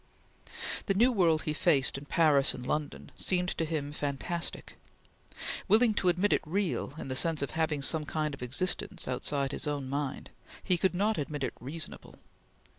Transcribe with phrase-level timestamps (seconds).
[0.87, 4.75] The new world he faced in Paris and London seemed to him fantastic.
[5.67, 9.51] Willing to admit it real in the sense of having some kind of existence outside
[9.51, 10.31] his own mind,
[10.63, 12.15] he could not admit it reasonable.